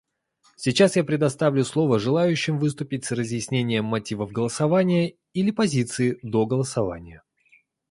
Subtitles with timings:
[0.55, 7.21] Сейчас я предоставлю слово желающим выступить с разъяснением мотивов голосования или позиции до голосования.